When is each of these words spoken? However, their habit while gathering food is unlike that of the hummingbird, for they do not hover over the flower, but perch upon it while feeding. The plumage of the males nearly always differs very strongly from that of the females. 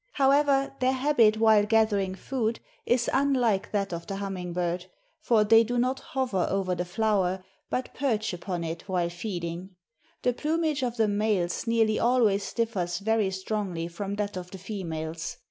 However, 0.13 0.75
their 0.79 0.93
habit 0.93 1.37
while 1.37 1.63
gathering 1.67 2.15
food 2.15 2.59
is 2.87 3.07
unlike 3.13 3.71
that 3.71 3.93
of 3.93 4.07
the 4.07 4.15
hummingbird, 4.15 4.87
for 5.19 5.43
they 5.43 5.63
do 5.63 5.77
not 5.77 5.99
hover 5.99 6.47
over 6.49 6.73
the 6.73 6.85
flower, 6.85 7.43
but 7.69 7.93
perch 7.93 8.33
upon 8.33 8.63
it 8.63 8.89
while 8.89 9.11
feeding. 9.11 9.75
The 10.23 10.33
plumage 10.33 10.81
of 10.81 10.97
the 10.97 11.07
males 11.07 11.67
nearly 11.67 11.99
always 11.99 12.51
differs 12.51 12.97
very 12.97 13.29
strongly 13.29 13.87
from 13.87 14.15
that 14.15 14.35
of 14.35 14.49
the 14.49 14.57
females. 14.57 15.37